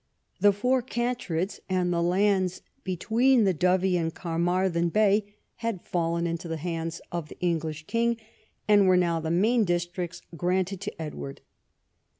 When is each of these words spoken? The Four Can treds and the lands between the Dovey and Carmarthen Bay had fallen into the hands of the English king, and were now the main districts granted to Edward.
The 0.39 0.51
Four 0.51 0.81
Can 0.81 1.13
treds 1.15 1.59
and 1.69 1.93
the 1.93 2.01
lands 2.01 2.63
between 2.83 3.43
the 3.43 3.53
Dovey 3.53 3.97
and 3.97 4.11
Carmarthen 4.11 4.89
Bay 4.89 5.35
had 5.57 5.83
fallen 5.85 6.25
into 6.25 6.47
the 6.47 6.57
hands 6.57 7.01
of 7.11 7.29
the 7.29 7.39
English 7.39 7.85
king, 7.85 8.17
and 8.67 8.87
were 8.87 8.97
now 8.97 9.19
the 9.19 9.29
main 9.29 9.63
districts 9.63 10.23
granted 10.35 10.81
to 10.81 10.99
Edward. 10.99 11.41